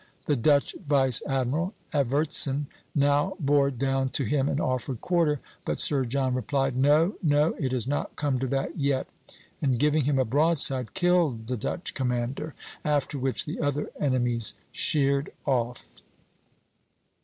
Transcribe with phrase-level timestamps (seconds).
[0.25, 2.65] The Dutch vice admiral, Evertzen,
[2.95, 7.71] now bore down to him and offered quarter; but Sir John replied, 'No, no, it
[7.71, 9.05] is not come to that yet,'
[9.61, 15.31] and giving him a broadside, killed the Dutch commander; after which the other enemies sheered
[15.45, 15.93] off."